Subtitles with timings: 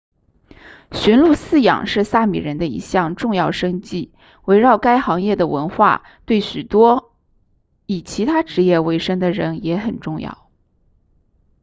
[0.91, 7.13] 驯鹿饲养是萨米人的一项重要生计围绕该行业的文化对许多
[7.85, 10.49] 以其他职业为生的人也很重要